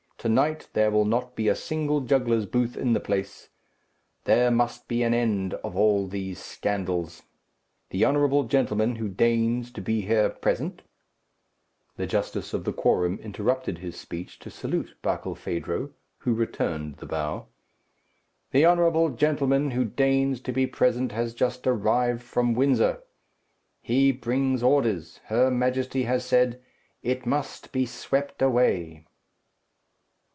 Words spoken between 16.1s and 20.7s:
who returned the bow. "The honourable gentleman who deigns to be